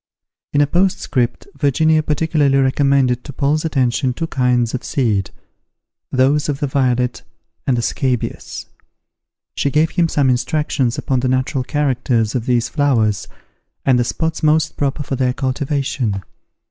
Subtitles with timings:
[0.51, 5.29] In a postscript, Virginia particularly recommended to Paul's attention two kinds of seed,
[6.11, 7.21] those of the violet
[7.67, 8.65] and the scabious.
[9.53, 13.27] She gave him some instructions upon the natural characters of these flowers,
[13.85, 16.23] and the spots most proper for their cultivation.